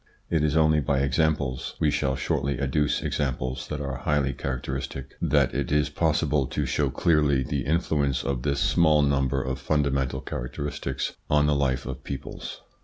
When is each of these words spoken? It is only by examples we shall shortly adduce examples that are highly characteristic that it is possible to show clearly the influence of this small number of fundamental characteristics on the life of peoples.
It 0.31 0.43
is 0.43 0.57
only 0.57 0.79
by 0.79 1.01
examples 1.01 1.75
we 1.79 1.91
shall 1.91 2.15
shortly 2.15 2.57
adduce 2.59 3.03
examples 3.03 3.67
that 3.67 3.79
are 3.79 3.97
highly 3.97 4.33
characteristic 4.33 5.15
that 5.21 5.53
it 5.53 5.71
is 5.71 5.89
possible 5.91 6.47
to 6.47 6.65
show 6.65 6.89
clearly 6.89 7.43
the 7.43 7.67
influence 7.67 8.23
of 8.23 8.41
this 8.41 8.59
small 8.59 9.03
number 9.03 9.43
of 9.43 9.59
fundamental 9.59 10.19
characteristics 10.21 11.13
on 11.29 11.45
the 11.45 11.53
life 11.53 11.85
of 11.85 12.03
peoples. 12.03 12.61